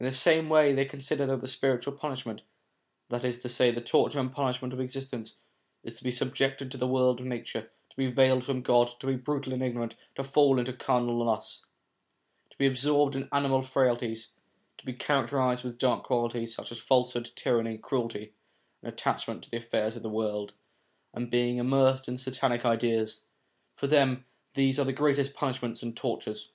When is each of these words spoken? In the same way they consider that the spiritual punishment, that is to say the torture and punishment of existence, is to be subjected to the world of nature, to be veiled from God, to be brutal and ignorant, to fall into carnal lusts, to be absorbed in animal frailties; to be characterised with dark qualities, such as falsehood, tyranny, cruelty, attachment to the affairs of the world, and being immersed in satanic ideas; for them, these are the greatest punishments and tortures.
In 0.00 0.06
the 0.06 0.12
same 0.12 0.48
way 0.48 0.72
they 0.72 0.86
consider 0.86 1.26
that 1.26 1.42
the 1.42 1.46
spiritual 1.46 1.92
punishment, 1.92 2.40
that 3.10 3.22
is 3.22 3.38
to 3.40 3.50
say 3.50 3.70
the 3.70 3.82
torture 3.82 4.18
and 4.18 4.32
punishment 4.32 4.72
of 4.72 4.80
existence, 4.80 5.36
is 5.84 5.92
to 5.98 6.04
be 6.04 6.10
subjected 6.10 6.70
to 6.70 6.78
the 6.78 6.86
world 6.88 7.20
of 7.20 7.26
nature, 7.26 7.70
to 7.90 7.96
be 7.98 8.06
veiled 8.06 8.44
from 8.44 8.62
God, 8.62 8.92
to 8.98 9.06
be 9.06 9.14
brutal 9.16 9.52
and 9.52 9.62
ignorant, 9.62 9.94
to 10.14 10.24
fall 10.24 10.58
into 10.58 10.72
carnal 10.72 11.22
lusts, 11.22 11.66
to 12.48 12.56
be 12.56 12.66
absorbed 12.66 13.14
in 13.14 13.28
animal 13.30 13.60
frailties; 13.60 14.30
to 14.78 14.86
be 14.86 14.94
characterised 14.94 15.64
with 15.64 15.76
dark 15.76 16.02
qualities, 16.04 16.54
such 16.54 16.72
as 16.72 16.78
falsehood, 16.78 17.30
tyranny, 17.36 17.76
cruelty, 17.76 18.32
attachment 18.82 19.44
to 19.44 19.50
the 19.50 19.58
affairs 19.58 19.96
of 19.96 20.02
the 20.02 20.08
world, 20.08 20.54
and 21.12 21.30
being 21.30 21.58
immersed 21.58 22.08
in 22.08 22.16
satanic 22.16 22.64
ideas; 22.64 23.26
for 23.76 23.86
them, 23.86 24.24
these 24.54 24.80
are 24.80 24.86
the 24.86 24.94
greatest 24.94 25.34
punishments 25.34 25.82
and 25.82 25.94
tortures. 25.94 26.52